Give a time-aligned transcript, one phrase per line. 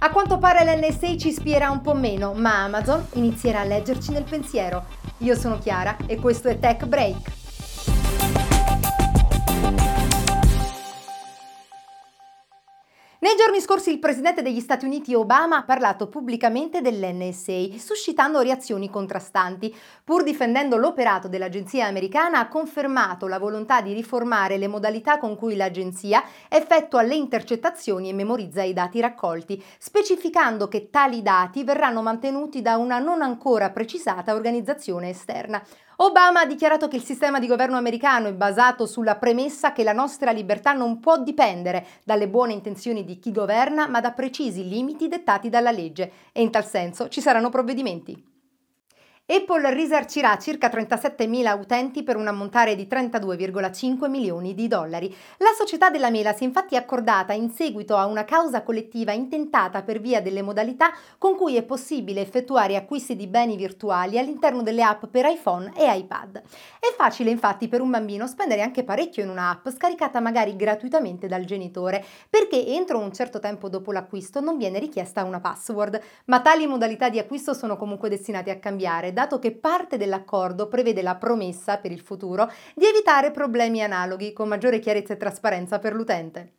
[0.00, 4.22] A quanto pare l'NSA ci spierà un po' meno, ma Amazon inizierà a leggerci nel
[4.22, 4.84] pensiero.
[5.18, 7.37] Io sono Chiara e questo è Tech Break.
[13.20, 18.88] Nei giorni scorsi il presidente degli Stati Uniti Obama ha parlato pubblicamente dell'NSA, suscitando reazioni
[18.88, 19.76] contrastanti.
[20.04, 25.56] Pur difendendo l'operato dell'agenzia americana, ha confermato la volontà di riformare le modalità con cui
[25.56, 32.62] l'agenzia effettua le intercettazioni e memorizza i dati raccolti, specificando che tali dati verranno mantenuti
[32.62, 35.60] da una non ancora precisata organizzazione esterna.
[36.00, 39.92] Obama ha dichiarato che il sistema di governo americano è basato sulla premessa che la
[39.92, 45.08] nostra libertà non può dipendere dalle buone intenzioni di chi governa, ma da precisi limiti
[45.08, 48.37] dettati dalla legge e in tal senso ci saranno provvedimenti.
[49.30, 55.14] Apple risarcirà circa 37.000 utenti per un ammontare di 32,5 milioni di dollari.
[55.36, 59.82] La società della mela si è infatti accordata in seguito a una causa collettiva intentata
[59.82, 64.82] per via delle modalità con cui è possibile effettuare acquisti di beni virtuali all'interno delle
[64.82, 66.40] app per iPhone e iPad.
[66.80, 71.44] È facile infatti per un bambino spendere anche parecchio in un'app scaricata magari gratuitamente dal
[71.44, 76.66] genitore, perché entro un certo tempo dopo l'acquisto non viene richiesta una password, ma tali
[76.66, 81.78] modalità di acquisto sono comunque destinate a cambiare dato che parte dell'accordo prevede la promessa
[81.78, 86.52] per il futuro di evitare problemi analoghi con maggiore chiarezza e trasparenza per l'utente.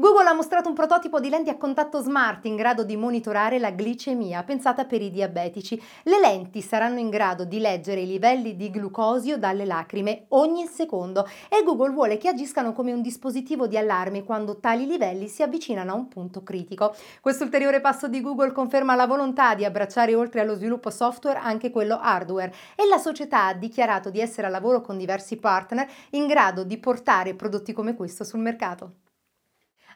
[0.00, 3.68] Google ha mostrato un prototipo di lenti a contatto smart in grado di monitorare la
[3.70, 5.78] glicemia, pensata per i diabetici.
[6.04, 11.28] Le lenti saranno in grado di leggere i livelli di glucosio dalle lacrime ogni secondo
[11.50, 15.92] e Google vuole che agiscano come un dispositivo di allarme quando tali livelli si avvicinano
[15.92, 16.94] a un punto critico.
[17.20, 21.70] Questo ulteriore passo di Google conferma la volontà di abbracciare oltre allo sviluppo software anche
[21.70, 26.26] quello hardware e la società ha dichiarato di essere a lavoro con diversi partner in
[26.26, 29.08] grado di portare prodotti come questo sul mercato.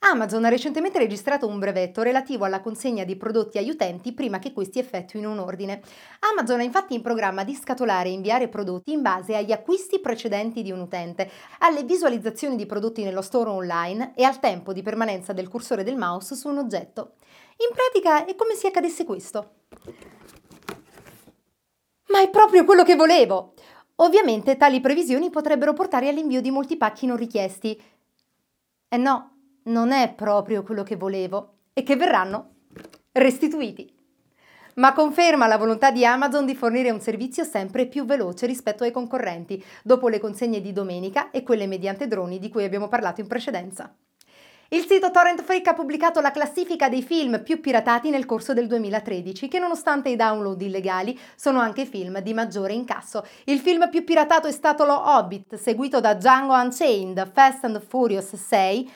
[0.00, 4.52] Amazon ha recentemente registrato un brevetto relativo alla consegna di prodotti agli utenti prima che
[4.52, 5.82] questi effettuino un ordine.
[6.20, 10.62] Amazon ha infatti in programma di scatolare e inviare prodotti in base agli acquisti precedenti
[10.62, 15.32] di un utente, alle visualizzazioni di prodotti nello store online e al tempo di permanenza
[15.32, 17.14] del cursore del mouse su un oggetto.
[17.56, 19.54] In pratica è come se accadesse questo.
[22.08, 23.54] Ma è proprio quello che volevo!
[23.96, 27.82] Ovviamente tali previsioni potrebbero portare all'invio di molti pacchi non richiesti.
[28.88, 29.37] Eh no,
[29.68, 32.54] non è proprio quello che volevo e che verranno
[33.12, 33.94] restituiti.
[34.74, 38.92] Ma conferma la volontà di Amazon di fornire un servizio sempre più veloce rispetto ai
[38.92, 43.26] concorrenti, dopo le consegne di domenica e quelle mediante droni di cui abbiamo parlato in
[43.26, 43.92] precedenza.
[44.70, 48.66] Il sito Torrent Freak ha pubblicato la classifica dei film più piratati nel corso del
[48.66, 53.26] 2013, che nonostante i download illegali sono anche film di maggiore incasso.
[53.44, 58.36] Il film più piratato è stato Lo Hobbit, seguito da Django Unchained, Fast and Furious
[58.36, 58.90] 6,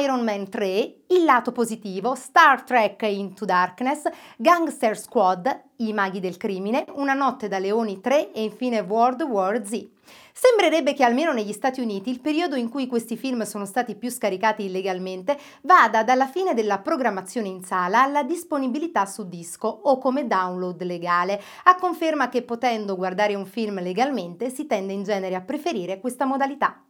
[0.00, 0.68] Iron Man 3,
[1.08, 4.04] Il lato positivo, Star Trek Into Darkness,
[4.36, 9.66] Gangster Squad, I maghi del crimine, Una notte da leoni 3 e infine World War
[9.66, 9.84] Z.
[10.32, 14.08] Sembrerebbe che almeno negli Stati Uniti il periodo in cui questi film sono stati più
[14.08, 20.28] scaricati illegalmente vada dalla fine della programmazione in sala alla disponibilità su disco o come
[20.28, 25.40] download legale, a conferma che potendo guardare un film legalmente si tende in genere a
[25.40, 26.84] preferire questa modalità.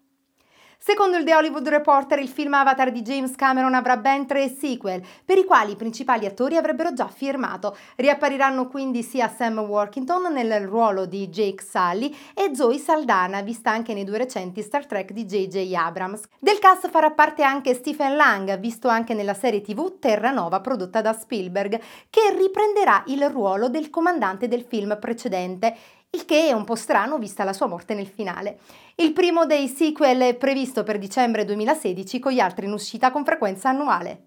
[0.84, 5.00] Secondo il The Hollywood Reporter, il film Avatar di James Cameron avrà ben tre sequel,
[5.24, 7.76] per i quali i principali attori avrebbero già firmato.
[7.94, 13.94] Riappariranno quindi sia Sam Workington nel ruolo di Jake Sully e Zoe Saldana, vista anche
[13.94, 15.72] nei due recenti Star Trek di J.J.
[15.72, 16.22] Abrams.
[16.40, 21.00] Del cast farà parte anche Stephen Lang, visto anche nella serie TV Terra Nova prodotta
[21.00, 25.76] da Spielberg, che riprenderà il ruolo del comandante del film precedente
[26.14, 28.58] il che è un po' strano vista la sua morte nel finale.
[28.96, 33.24] Il primo dei sequel è previsto per dicembre 2016 con gli altri in uscita con
[33.24, 34.26] frequenza annuale.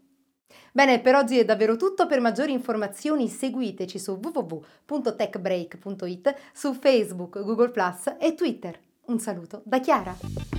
[0.72, 2.08] Bene, per oggi è davvero tutto.
[2.08, 7.72] Per maggiori informazioni seguiteci su www.techbreak.it, su Facebook, Google
[8.20, 8.80] e Twitter.
[9.06, 10.55] Un saluto da Chiara.